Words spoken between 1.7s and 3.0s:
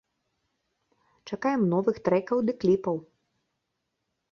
новых трэкаў ды кліпаў!